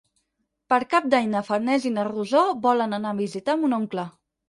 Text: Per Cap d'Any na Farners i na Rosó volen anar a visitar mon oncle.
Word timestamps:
Per 0.73 0.79
Cap 0.93 1.05
d'Any 1.15 1.27
na 1.35 1.43
Farners 1.51 1.87
i 1.91 1.93
na 1.99 2.07
Rosó 2.09 2.43
volen 2.67 3.01
anar 3.03 3.15
a 3.17 3.23
visitar 3.25 3.61
mon 3.65 3.83
oncle. 3.83 4.13